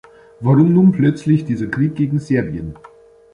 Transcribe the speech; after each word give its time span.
Warum 0.39 0.73
nun 0.73 0.91
plötzlich 0.93 1.45
dieser 1.45 1.67
Krieg 1.67 1.93
gegen 1.93 2.17
Serbien? 2.17 2.73